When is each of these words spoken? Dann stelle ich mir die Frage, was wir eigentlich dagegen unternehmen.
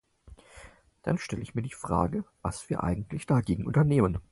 Dann 1.03 1.19
stelle 1.19 1.43
ich 1.43 1.53
mir 1.53 1.61
die 1.61 1.69
Frage, 1.69 2.25
was 2.41 2.71
wir 2.71 2.81
eigentlich 2.81 3.27
dagegen 3.27 3.67
unternehmen. 3.67 4.17